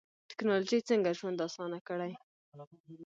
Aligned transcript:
ټکنالوژي 0.29 0.79
څنګه 0.89 1.15
ژوند 1.19 1.39
اسانه 1.47 1.79
کړی؟ 1.87 2.13